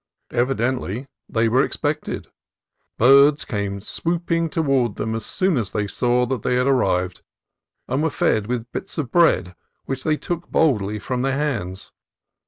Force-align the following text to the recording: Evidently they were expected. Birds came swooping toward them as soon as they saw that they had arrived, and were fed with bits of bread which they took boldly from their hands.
Evidently 0.31 1.05
they 1.29 1.47
were 1.47 1.63
expected. 1.63 2.25
Birds 2.97 3.45
came 3.45 3.79
swooping 3.79 4.49
toward 4.49 4.95
them 4.95 5.13
as 5.13 5.23
soon 5.27 5.57
as 5.57 5.69
they 5.73 5.85
saw 5.85 6.25
that 6.25 6.41
they 6.41 6.55
had 6.55 6.65
arrived, 6.65 7.21
and 7.87 8.01
were 8.01 8.09
fed 8.09 8.47
with 8.47 8.71
bits 8.71 8.97
of 8.97 9.11
bread 9.11 9.53
which 9.85 10.03
they 10.03 10.17
took 10.17 10.49
boldly 10.49 10.97
from 10.97 11.21
their 11.21 11.37
hands. 11.37 11.91